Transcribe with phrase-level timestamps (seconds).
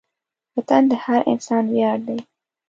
[0.57, 2.19] وطن د هر انسان ویاړ دی.